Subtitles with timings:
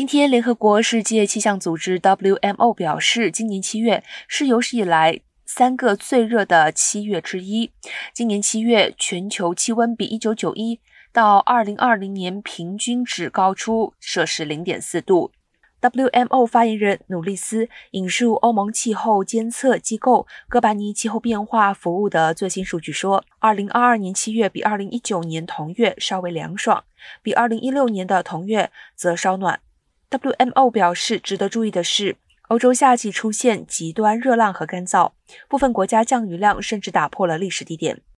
[0.00, 7.70] 今天，联合国世界气象组织 （WMO） 表示，今年七月是有史以来三个最热的七月之一。
[8.14, 10.80] 今年七月，全球气温比一九九一
[11.12, 15.32] 到二零二零年平均值高出摄氏零点四度。
[15.82, 26.84] WMO 发言人努利斯引述欧盟气候监测机构哥白尼气候变化服务的最新数据说，2022年七月比2019年同月稍微凉爽，
[27.22, 29.60] 比2016年的同月则稍暖。
[30.10, 32.16] WMO 表示，值得注意的是，
[32.48, 35.12] 欧洲夏季出现极端热浪和干燥，
[35.48, 38.00] 部分国家降雨量甚至打破了历史低点。